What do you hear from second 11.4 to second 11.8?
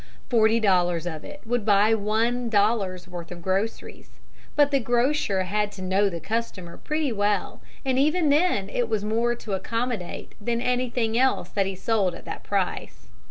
that he